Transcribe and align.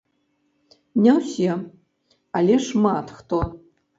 Не 1.03 1.11
ўсе, 1.17 1.51
але 2.39 2.57
шмат 2.71 3.07
хто. 3.21 3.41